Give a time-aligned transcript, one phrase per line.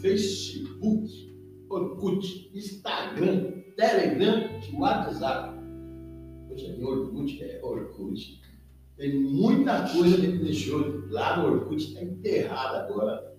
[0.00, 1.08] Facebook,
[1.68, 5.58] Orkut, Instagram, Telegram e WhatsApp.
[6.48, 8.40] Poxa, em Orkut é Orkut.
[8.96, 13.36] Tem muita coisa que ele deixou lá no Orkut, está enterrada agora.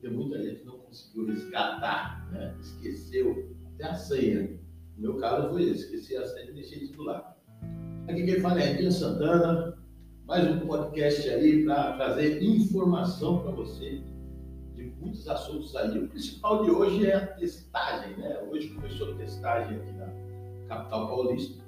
[0.00, 2.56] Tem muita gente que não conseguiu resgatar, né?
[2.60, 4.58] esqueceu até a senha.
[4.96, 7.36] No meu caso foi esse, esqueci a senha e deixei tudo lá.
[8.08, 9.78] Aqui quem fala é Edinho Santana,
[10.26, 14.02] mais um podcast aí para trazer informação para você
[14.74, 15.98] de muitos assuntos aí.
[15.98, 18.42] O principal de hoje é a testagem, né?
[18.50, 20.06] Hoje começou a testagem aqui na
[20.68, 21.62] capital paulista.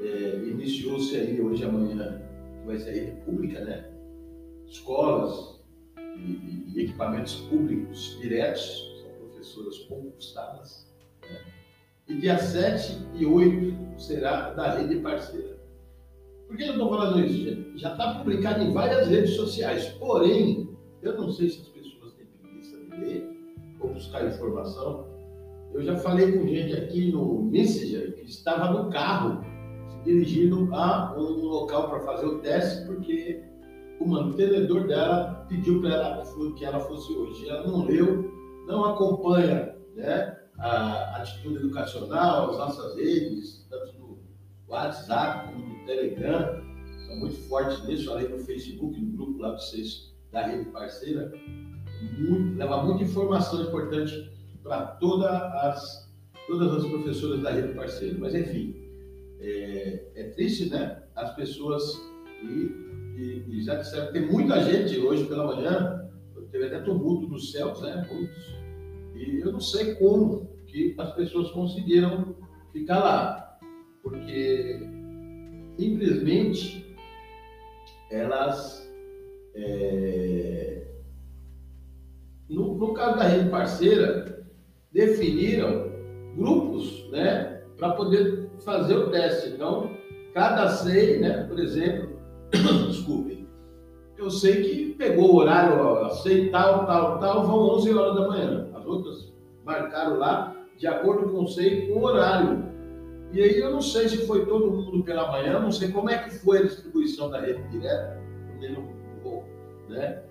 [0.00, 2.20] É, Iniciou-se aí hoje amanhã,
[2.60, 3.90] que vai ser a rede pública, né?
[4.66, 5.60] Escolas
[6.16, 10.92] e, e equipamentos públicos diretos, são professoras concursadas.
[11.22, 11.40] Né?
[12.08, 15.54] E dia 7 e 8 será da rede parceira.
[16.46, 17.78] Por que eu estou falando isso, gente?
[17.78, 20.68] Já está publicado em várias redes sociais, porém,
[21.02, 21.68] eu não sei se as
[23.94, 25.06] buscar informação.
[25.72, 29.40] Eu já falei com gente aqui no Messenger que estava no carro
[29.88, 33.42] se dirigindo a um local para fazer o teste, porque
[34.00, 36.24] o mantenedor dela pediu para ela
[36.56, 37.48] que ela fosse hoje.
[37.48, 38.30] Ela não leu,
[38.66, 44.18] não acompanha né, a atitude educacional, as nossas redes, tanto no
[44.68, 46.62] WhatsApp como no Telegram,
[47.06, 51.32] são muito fortes nisso, além do Facebook, no grupo lá de vocês da rede parceira,
[52.18, 54.30] muito, leva muita informação importante
[54.62, 55.30] para toda
[55.62, 56.10] as,
[56.46, 58.16] todas as professoras da rede parceira.
[58.18, 58.74] Mas enfim,
[59.40, 61.02] é, é triste, né?
[61.14, 61.82] As pessoas
[62.42, 62.72] e,
[63.16, 66.08] e, e, já disseram que tem muita gente hoje pela manhã,
[66.50, 68.06] teve até tumulto nos céus, né?
[68.10, 68.54] Muitos.
[69.14, 72.36] E eu não sei como que as pessoas conseguiram
[72.72, 73.58] ficar lá,
[74.02, 74.80] porque
[75.76, 76.96] simplesmente
[78.10, 78.88] elas
[79.54, 80.83] é,
[82.48, 84.44] no, no, caso da rede parceira,
[84.92, 85.90] definiram
[86.36, 89.50] grupos né, para poder fazer o teste.
[89.50, 89.90] Então,
[90.34, 92.18] cada SEI, né, por exemplo,
[92.88, 93.48] desculpe,
[94.16, 98.68] eu sei que pegou o horário, SEI tal, tal, tal, vão 11 horas da manhã.
[98.74, 99.32] As outras
[99.64, 102.64] marcaram lá de acordo com o SEI com o horário.
[103.32, 106.18] E aí eu não sei se foi todo mundo pela manhã, não sei como é
[106.18, 108.22] que foi a distribuição da rede direta,
[108.62, 108.88] eu não
[109.22, 109.44] vou
[109.88, 110.22] né,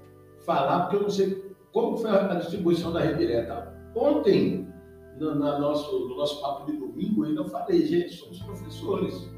[0.45, 3.74] falar, porque eu não sei como foi a distribuição da rede direta.
[3.96, 4.72] Ontem,
[5.20, 9.30] no, nosso, no nosso papo de domingo, ainda falei, gente, somos professores.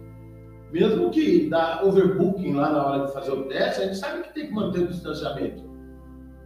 [0.71, 4.33] Mesmo que dá overbooking lá na hora de fazer o teste, a gente sabe que
[4.33, 5.63] tem que manter o distanciamento.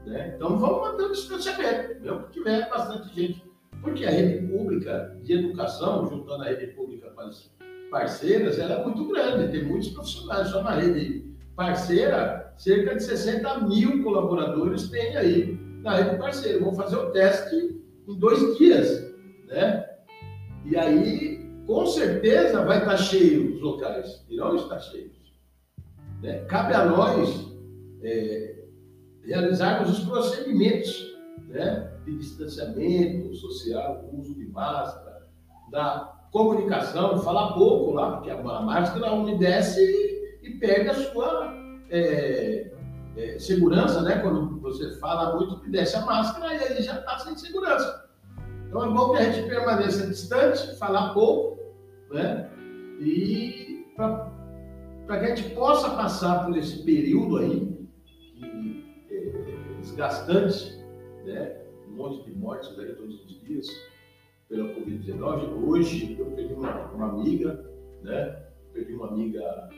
[0.06, 0.34] Né?
[0.36, 3.50] Então vamos manter o distanciamento, mesmo que tiver bastante gente.
[3.82, 7.52] Porque a rede pública de educação, juntando a rede pública com as
[7.90, 10.50] parceiras, ela é muito grande, tem muitos profissionais.
[10.50, 16.60] Só na rede parceira, cerca de 60 mil colaboradores tem aí na rede parceira.
[16.60, 19.14] Vamos fazer o teste em dois dias,
[19.48, 19.86] né?
[20.66, 25.34] E aí, com certeza, vai estar cheio os locais, irão estar cheios.
[26.22, 26.40] Né?
[26.46, 27.54] Cabe a nós
[28.02, 28.66] é,
[29.24, 31.18] realizarmos os procedimentos
[31.48, 31.92] né?
[32.06, 35.28] de distanciamento social, uso de máscara,
[35.72, 39.82] da comunicação, falar pouco lá, porque a máscara umedece
[40.44, 41.54] e perde a sua
[41.90, 42.72] é,
[43.16, 44.20] é, segurança, né?
[44.20, 48.10] Quando você fala muito, que desce a máscara e aí já está sem segurança.
[48.68, 51.60] Então é bom que a gente permaneça distante, falar pouco,
[52.12, 52.50] né?
[53.00, 57.88] E para que a gente possa passar por esse período aí,
[58.36, 60.78] que, é, desgastante,
[61.26, 61.58] né?
[61.88, 63.68] Um monte de mortes aí todos os dias
[64.48, 65.68] pela Covid-19.
[65.68, 67.66] Hoje eu perdi uma, uma amiga,
[68.04, 68.44] né?
[68.72, 69.70] Perdi uma amiga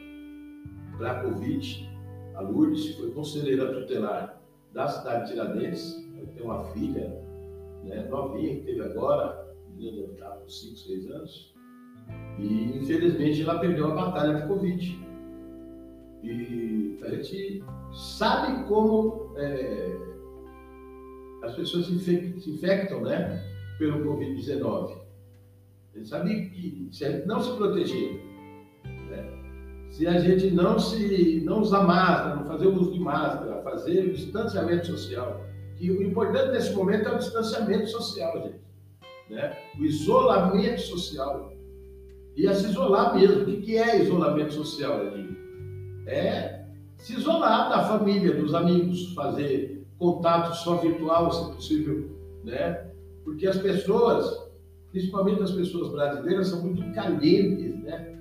[0.98, 1.92] para a Covid
[2.36, 4.41] a Lourdes foi conselheira tutelar
[4.74, 6.10] da cidade de Tiradentes.
[6.18, 7.22] Ela tem uma filha
[7.84, 11.54] né, novinha que teve agora, deve estar com 5, 6 anos.
[12.40, 15.12] E infelizmente ela perdeu a batalha de Covid.
[16.24, 19.98] E a gente sabe como é,
[21.44, 23.44] as pessoas se infectam né,
[23.80, 25.02] pelo Covid-19.
[25.94, 28.31] A gente sabe que se a gente não se proteger,
[29.92, 34.14] se a gente não se não usar máscara, não fazer uso de máscara, fazer o
[34.14, 35.46] distanciamento social,
[35.76, 38.62] que o importante nesse momento é o distanciamento social, gente,
[39.30, 39.56] né?
[39.78, 41.54] O isolamento social.
[42.36, 43.44] E a se isolar mesmo.
[43.44, 45.36] O que é isolamento social, Edinho?
[46.08, 46.66] É
[46.98, 52.10] se isolar da família, dos amigos, fazer contato só virtual, se possível,
[52.44, 52.92] né?
[53.26, 54.50] Porque as pessoas,
[54.92, 58.21] principalmente as pessoas brasileiras, são muito calientes, né?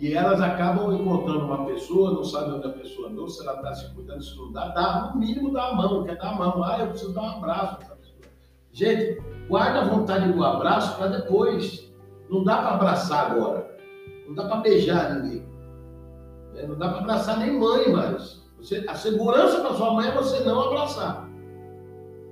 [0.00, 3.74] E elas acabam encontrando uma pessoa, não sabem onde a pessoa andou, se ela está
[3.74, 6.64] se cuidando, se não dá, dá, no mínimo dá a mão, quer dar a mão.
[6.64, 8.20] Ah, eu preciso dar um abraço para pessoa.
[8.72, 11.92] Gente, guarda a vontade do abraço para depois.
[12.30, 13.76] Não dá para abraçar agora.
[14.26, 15.46] Não dá para beijar ninguém.
[16.54, 16.66] Né?
[16.66, 18.40] Não dá para abraçar nem mãe mais.
[18.58, 21.28] Você, a segurança para sua mãe é você não abraçar.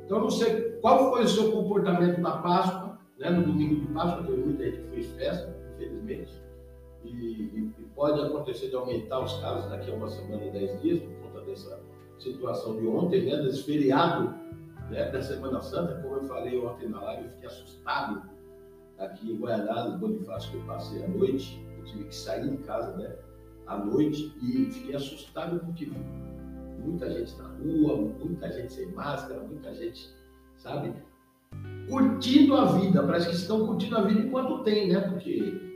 [0.06, 3.28] Então, não sei qual foi o seu comportamento na Páscoa, né?
[3.28, 6.37] no domingo de Páscoa, teve muita gente que fez festa, infelizmente.
[7.04, 11.14] E, e, pode acontecer de aumentar os casos daqui a uma semana, dez dias, por
[11.22, 11.80] conta dessa
[12.18, 13.42] situação de ontem, né?
[13.42, 14.34] desse feriado
[14.90, 15.10] né?
[15.10, 16.00] da Semana Santa.
[16.02, 18.22] Como eu falei ontem na live, eu fiquei assustado
[18.98, 21.64] aqui em Guaianazes, Bonifácio, que eu passei a noite.
[21.78, 23.16] Eu tive que sair de casa, né?
[23.68, 25.96] à noite e fiquei assustado porque vi
[26.82, 30.08] muita gente na rua, muita gente sem máscara, muita gente,
[30.56, 30.94] sabe,
[31.88, 33.02] curtindo a vida.
[33.02, 35.00] Parece que estão curtindo a vida enquanto tem, né?
[35.00, 35.67] Porque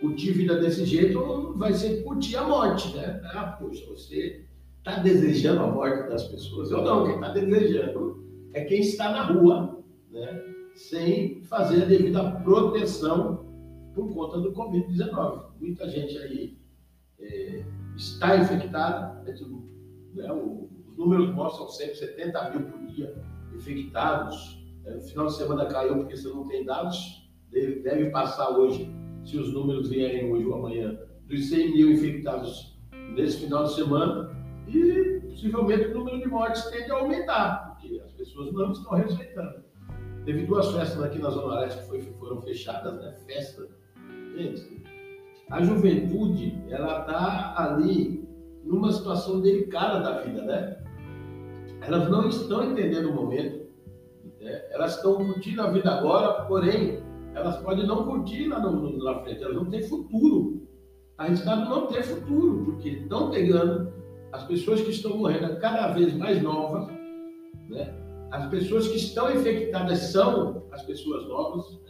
[0.00, 3.20] curtir vida desse jeito vai ser curtir a morte, né?
[3.24, 4.44] Ah, poxa, você
[4.78, 6.70] está desejando a morte das pessoas.
[6.70, 8.24] Eu não, quem está desejando
[8.54, 10.42] é quem está na rua, né?
[10.74, 13.44] Sem fazer a devida proteção
[13.94, 15.42] por conta do Covid-19.
[15.60, 16.58] Muita gente aí
[17.18, 17.64] é,
[17.96, 19.34] está infectada, né,
[20.14, 23.14] né, os números mostram 170 mil por dia
[23.54, 24.58] infectados.
[24.86, 28.90] No final de semana caiu porque você não tem dados, deve, deve passar hoje,
[29.24, 32.78] se os números vierem hoje ou amanhã, dos 100 mil infectados
[33.14, 34.30] nesse final de semana
[34.68, 39.64] e possivelmente o número de mortes tende a aumentar, porque as pessoas não estão respeitando.
[40.24, 43.14] Teve duas festas aqui na Zona Leste que foi, foram fechadas, né?
[43.26, 43.66] Festa.
[44.36, 44.82] Gente,
[45.50, 48.28] a juventude, ela está ali
[48.64, 50.76] numa situação delicada da vida, né?
[51.80, 53.66] Elas não estão entendendo o momento,
[54.40, 54.62] né?
[54.70, 57.02] elas estão curtindo a vida agora, porém,
[57.34, 60.66] elas podem não curtir lá no, na frente, elas não têm futuro.
[61.18, 63.92] Arriscado não ter futuro, porque estão pegando
[64.32, 66.86] as pessoas que estão morrendo cada vez mais novas,
[67.68, 67.94] né?
[68.30, 71.80] As pessoas que estão infectadas são as pessoas novas,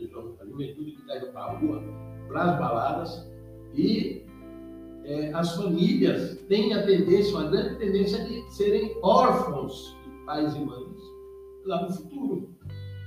[0.40, 1.82] a juventude que está indo para a rua,
[2.28, 3.30] para as baladas,
[3.74, 4.24] e
[5.04, 10.60] é, as famílias têm a tendência, uma grande tendência de serem órfãos de pais e
[10.60, 10.96] mães
[11.66, 12.48] lá no futuro,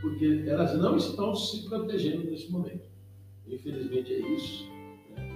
[0.04, 2.84] porque elas não estão se protegendo nesse momento.
[3.48, 4.70] Infelizmente é isso.
[5.10, 5.28] Né?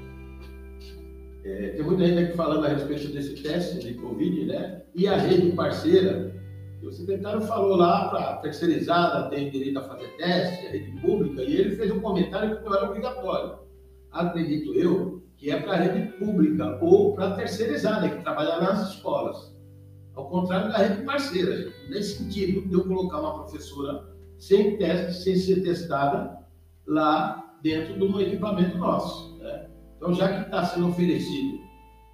[1.44, 4.84] É, tem muita gente aqui falando a respeito desse teste de Covid, né?
[4.94, 6.36] E a rede parceira,
[6.84, 11.42] o secretário falou lá para a terceirizada tem direito a fazer teste, a rede pública,
[11.42, 13.68] e ele fez um comentário que não era obrigatório
[14.12, 18.94] acredito eu, que é para a rede pública ou para a terceirizada, que trabalha nas
[18.94, 19.56] escolas.
[20.16, 21.72] Ao contrário da rede parceira.
[21.90, 26.38] Nesse sentido, de eu colocar uma professora sem teste, sem ser testada,
[26.86, 29.38] lá dentro de um equipamento nosso.
[29.40, 29.68] Né?
[29.98, 31.60] Então, já que está sendo oferecido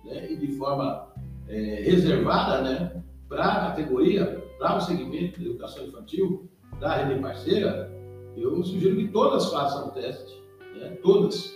[0.05, 1.13] né, e de forma
[1.47, 6.49] é, reservada né, para a categoria, para o segmento de educação infantil
[6.79, 7.91] da rede parceira,
[8.35, 10.41] eu sugiro que todas façam o teste,
[10.75, 11.53] né, todas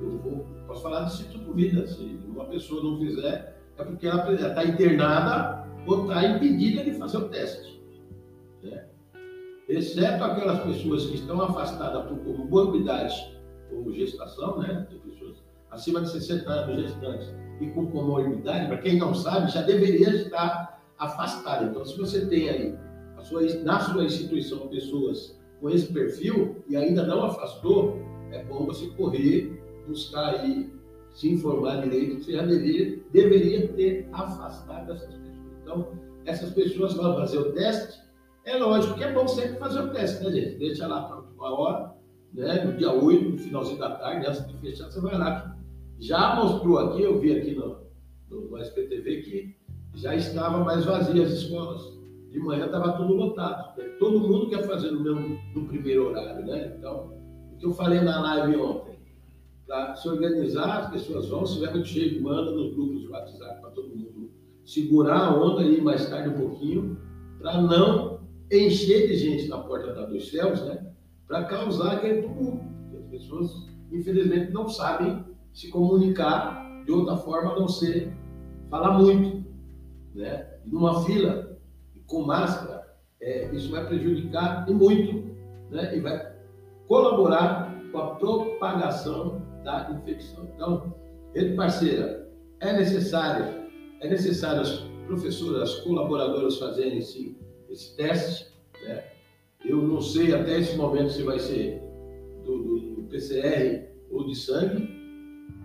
[0.00, 1.86] eu vou, posso falar de Instituto Vida.
[1.86, 7.18] Se uma pessoa não fizer, é porque ela está internada ou está impedida de fazer
[7.18, 7.82] o teste.
[8.62, 8.86] Né?
[9.68, 13.14] Exceto aquelas pessoas que estão afastadas por comorbidade
[13.72, 14.86] ou gestação, né?
[14.90, 19.62] Tem pessoas acima de 60 anos gestantes e com comorbidade, para quem não sabe, já
[19.62, 21.66] deveria estar afastado.
[21.66, 22.78] Então, se você tem aí
[23.24, 27.98] sua, na sua instituição pessoas com esse perfil e ainda não afastou,
[28.30, 30.72] é bom você correr buscar aí
[31.10, 35.46] se informar direito, você já deveria, deveria ter afastado essas pessoas.
[35.62, 35.88] Então,
[36.24, 38.02] essas pessoas vão fazer o teste.
[38.44, 40.58] É lógico que é bom sempre fazer o teste, né, gente?
[40.58, 41.94] Deixa lá para uma hora,
[42.34, 42.62] né?
[42.62, 45.56] No dia 8, no finalzinho da tarde, antes de fechar, você vai lá.
[45.98, 47.78] Já mostrou aqui, eu vi aqui no,
[48.28, 49.56] no, no SPTV que
[49.94, 51.94] já estava mais vazia as escolas.
[52.30, 53.78] De manhã estava tudo lotado.
[53.78, 53.88] Né?
[53.98, 56.74] Todo mundo quer fazer no, mesmo, no primeiro horário, né?
[56.76, 57.14] Então,
[57.52, 58.98] o que eu falei na live ontem,
[59.66, 63.60] para se organizar, as pessoas vão, se tiver muito cheio, manda nos grupos de WhatsApp
[63.62, 64.30] para todo mundo
[64.66, 66.98] segurar a onda aí mais tarde um pouquinho,
[67.38, 68.13] para não
[68.50, 70.86] encher de gente na porta da dos céus, né?
[71.26, 72.64] Para causar aquele tumulto.
[72.96, 73.50] As pessoas,
[73.90, 78.12] infelizmente, não sabem se comunicar de outra forma a não ser
[78.70, 79.44] falar muito,
[80.14, 80.48] né?
[80.66, 81.58] Numa fila,
[82.06, 85.34] com máscara, é, isso vai prejudicar e muito,
[85.70, 85.96] né?
[85.96, 86.34] E vai
[86.86, 90.48] colaborar com a propagação da infecção.
[90.54, 90.94] Então,
[91.34, 92.28] rede parceira,
[92.60, 93.68] é necessário,
[94.00, 97.36] é necessário as professoras, as colaboradoras fazerem esse,
[97.74, 98.46] esse teste.
[98.82, 99.04] Né?
[99.64, 101.82] Eu não sei até esse momento se vai ser
[102.44, 104.88] do, do, do PCR ou de sangue,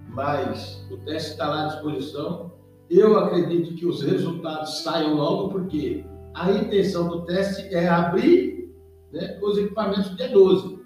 [0.09, 2.51] mas o teste está lá à disposição.
[2.89, 8.73] Eu acredito que os resultados saiam logo, porque a intenção do teste é abrir
[9.11, 10.79] né, os equipamentos dia 12.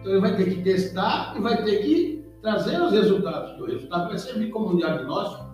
[0.00, 3.60] Então ele vai ter que testar e vai ter que trazer os resultados.
[3.60, 5.50] O resultado vai servir como um diagnóstico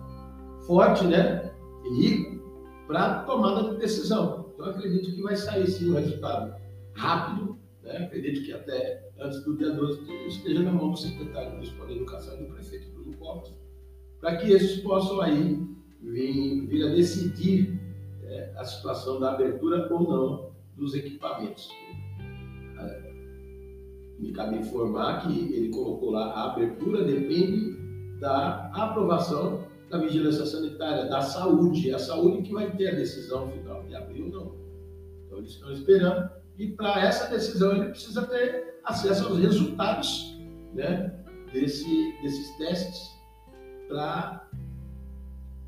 [0.67, 1.51] forte, né,
[1.85, 2.39] e rico
[2.87, 4.38] para tomada de decisão.
[4.59, 6.53] Então acredito que vai sair sim um resultado
[6.93, 7.95] rápido, né?
[7.99, 12.35] acredito que até antes do dia 12 esteja na mão do secretário municipal de educação
[12.35, 13.53] e do prefeito Bruno Covas,
[14.19, 15.65] para que esses possam aí
[16.01, 17.79] vir, vir a decidir
[18.23, 21.69] é, a situação da abertura ou não dos equipamentos.
[22.79, 23.13] É,
[24.19, 27.77] me cabe informar que ele colocou lá a abertura depende
[28.19, 31.89] da aprovação da vigilância sanitária, da saúde.
[31.89, 34.55] É a saúde que vai ter a decisão final de abrir ou não.
[35.25, 36.29] Então eles estão esperando.
[36.57, 40.37] E para essa decisão ele precisa ter acesso aos resultados
[40.73, 41.13] né,
[41.51, 43.17] desse, desses testes
[43.87, 44.47] para,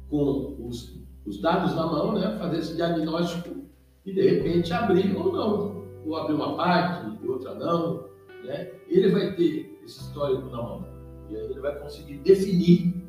[0.10, 3.62] com os, os dados na mão, né, fazer esse diagnóstico
[4.06, 5.82] e de repente abrir ou não.
[6.06, 8.10] Ou abrir uma parte e outra não.
[8.44, 8.72] Né?
[8.88, 10.88] Ele vai ter esse histórico na mão.
[11.30, 13.02] E aí ele vai conseguir definir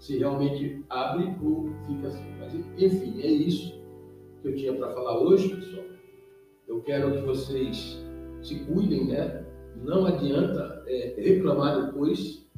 [0.00, 2.34] se realmente abre ou fica assim.
[2.40, 3.80] Mas, enfim, é isso
[4.40, 5.84] que eu tinha para falar hoje, pessoal.
[6.66, 8.02] Eu quero que vocês
[8.42, 9.44] se cuidem, né?
[9.76, 12.48] Não adianta é, reclamar depois.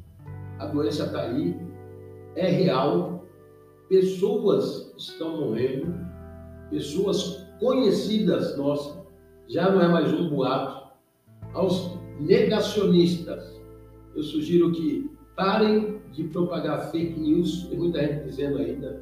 [0.59, 1.59] A doença está aí,
[2.35, 3.25] é real,
[3.89, 5.93] pessoas estão morrendo,
[6.69, 9.03] pessoas conhecidas nossas,
[9.49, 10.93] já não é mais um boato.
[11.53, 13.61] Aos negacionistas,
[14.15, 17.67] eu sugiro que parem de propagar fake news.
[17.67, 19.01] Tem muita gente dizendo ainda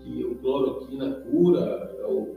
[0.00, 2.36] que o cloroquina cura, é o,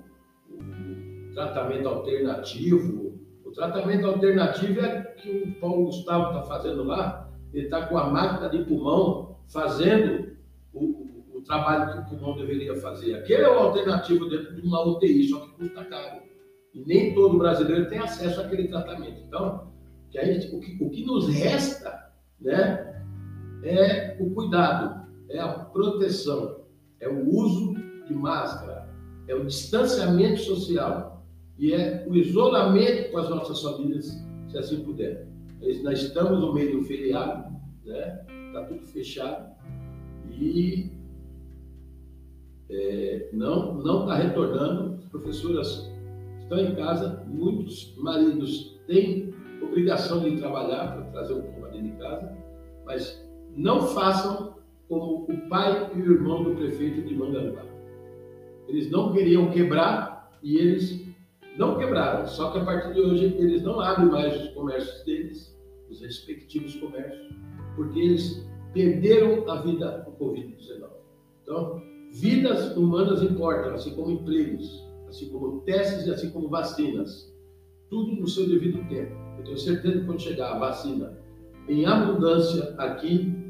[0.49, 3.19] o tratamento alternativo.
[3.43, 7.29] O tratamento alternativo é que o Paulo Gustavo está fazendo lá.
[7.53, 10.35] Ele está com a máquina de pulmão fazendo
[10.73, 13.15] o, o, trabalho que o pulmão deveria fazer.
[13.15, 16.21] Aquele é o alternativo dentro de uma UTI, só que custa caro.
[16.73, 19.21] E nem todo brasileiro tem acesso àquele tratamento.
[19.25, 19.71] Então,
[20.09, 22.11] que a gente, o, que, o que nos resta
[22.41, 23.03] né,
[23.63, 26.61] é o cuidado, é a proteção,
[26.99, 27.73] é o uso
[28.07, 28.89] de máscara,
[29.27, 31.25] é o distanciamento social
[31.57, 35.27] e é o isolamento com as nossas famílias, se assim puder.
[35.83, 37.51] Nós estamos no meio do feriado,
[37.85, 38.25] né?
[38.47, 39.55] Está tudo fechado
[40.31, 40.91] e
[42.69, 44.95] é, não não está retornando.
[44.95, 45.91] As professoras
[46.41, 51.91] estão em casa, muitos maridos têm obrigação de trabalhar para trazer o pão dentro de
[51.93, 52.37] casa,
[52.85, 53.24] mas
[53.55, 54.55] não façam
[54.87, 57.65] como o pai e o irmão do prefeito de Mangaruá.
[58.67, 61.05] Eles não queriam quebrar e eles
[61.57, 62.27] não quebraram.
[62.27, 65.57] Só que a partir de hoje eles não abrem mais os comércios deles,
[65.89, 67.33] os respectivos comércios,
[67.75, 70.89] porque eles perderam a vida com Covid-19.
[71.41, 71.81] Então,
[72.11, 77.33] vidas humanas importam, assim como empregos, assim como testes e assim como vacinas.
[77.89, 79.15] Tudo no seu devido tempo.
[79.37, 81.17] Eu tenho certeza que quando chegar a vacina
[81.67, 83.44] em abundância aqui,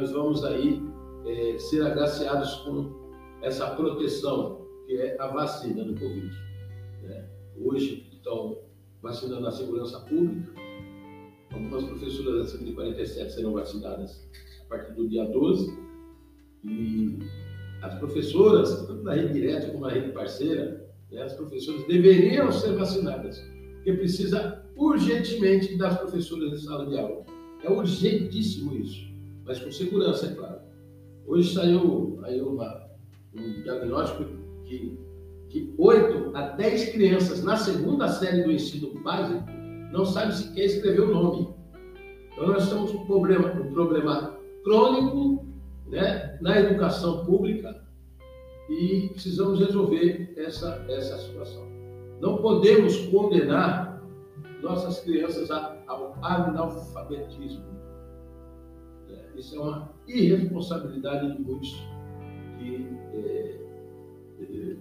[0.00, 0.82] nós vamos aí
[1.24, 2.94] é, ser agraciados com
[3.40, 6.30] essa proteção que é a vacina do Covid.
[7.02, 7.24] Né?
[7.58, 8.58] Hoje estão
[9.02, 10.52] vacinando a segurança pública,
[11.50, 14.28] algumas professoras acima de 47 serão vacinadas
[14.66, 15.74] a partir do dia 12,
[16.64, 17.18] e
[17.80, 22.74] as professoras, tanto na rede direta como na rede parceira, né, as professoras deveriam ser
[22.74, 23.40] vacinadas,
[23.76, 27.24] porque precisa urgentemente das professoras em sala de aula.
[27.62, 29.15] É urgentíssimo isso
[29.46, 30.60] mas com segurança, é claro.
[31.26, 32.88] Hoje saiu aí uma,
[33.34, 34.24] um diagnóstico
[34.64, 34.98] que,
[35.48, 39.44] que 8 a 10 crianças na segunda série do ensino básico
[39.92, 41.54] não sabem sequer escrever o nome.
[42.32, 45.46] Então nós temos um problema, um problema crônico
[45.86, 47.82] né, na educação pública
[48.68, 51.64] e precisamos resolver essa, essa situação.
[52.20, 54.02] Não podemos condenar
[54.62, 57.64] nossas crianças ao analfabetismo.
[59.36, 61.76] Isso é uma irresponsabilidade de muitos
[62.58, 63.58] que é,
[64.40, 64.76] é,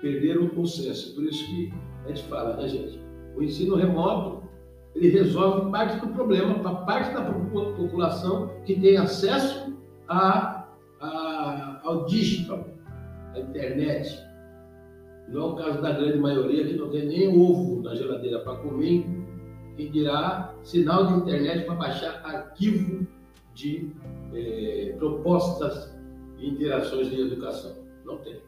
[0.00, 1.14] perderam o senso.
[1.14, 1.72] Por isso que
[2.04, 3.00] a gente fala, né, gente?
[3.36, 4.46] O ensino remoto
[4.94, 9.76] ele resolve parte do problema para parte da população que tem acesso
[10.08, 10.66] a,
[11.00, 12.66] a, ao digital,
[13.34, 14.18] à internet.
[15.28, 18.56] Não é o caso da grande maioria que não tem nem ovo na geladeira para
[18.56, 19.04] comer,
[19.76, 23.06] quem dirá sinal de internet para baixar arquivo
[23.56, 23.90] de
[24.34, 25.96] é, propostas
[26.38, 27.84] e interações de educação.
[28.04, 28.40] Não tem.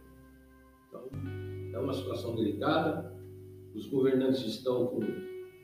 [0.88, 1.09] Então,
[1.73, 3.12] é uma situação delicada.
[3.75, 5.00] Os governantes estão com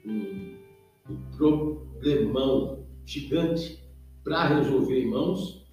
[0.07, 0.57] um,
[1.11, 3.85] um problemão gigante
[4.25, 5.65] para resolver em mãos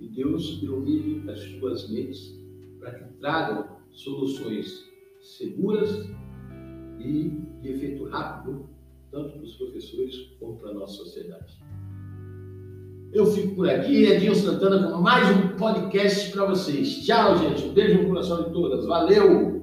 [0.00, 2.36] e Deus ilumine as suas mentes
[2.80, 6.08] para que tragam soluções seguras,
[6.98, 7.30] e
[7.62, 8.68] de efeito rápido,
[9.10, 11.58] tanto para os professores como para a nossa sociedade.
[13.12, 17.04] Eu fico por aqui, Edilson Santana, com mais um podcast para vocês.
[17.04, 17.64] Tchau, gente.
[17.64, 18.86] Um beijo no coração de todas.
[18.86, 19.59] Valeu!